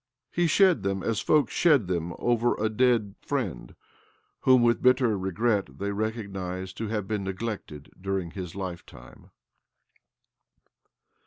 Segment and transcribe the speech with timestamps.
[0.35, 3.75] I He shed them as folk shed them over a i dead friend
[4.39, 9.29] whom with bitter regret they / recognize to have been neglected during his[; lifetime.